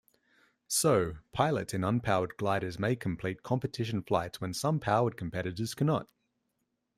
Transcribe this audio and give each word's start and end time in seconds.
So, 0.67 1.17
pilots 1.31 1.75
in 1.75 1.81
unpowered 1.81 2.35
gliders 2.35 2.79
may 2.79 2.95
complete 2.95 3.43
competition 3.43 4.01
flights 4.01 4.41
when 4.41 4.51
some 4.51 4.79
powered 4.79 5.15
competitors 5.15 5.75
cannot. 5.75 6.09